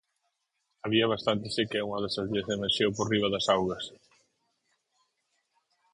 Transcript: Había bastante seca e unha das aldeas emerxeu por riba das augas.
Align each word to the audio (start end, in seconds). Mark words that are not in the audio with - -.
Había 0.83 1.11
bastante 1.13 1.47
seca 1.57 1.75
e 1.77 1.85
unha 1.87 1.99
das 2.03 2.17
aldeas 2.21 2.47
emerxeu 2.57 2.89
por 2.93 3.05
riba 3.11 3.27
das 3.31 3.49
augas. 3.55 3.85